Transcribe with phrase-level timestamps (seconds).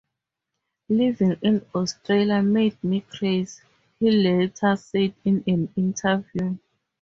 [0.89, 3.61] "Living in Australia made me crazy",
[3.99, 6.57] he later said in an interview.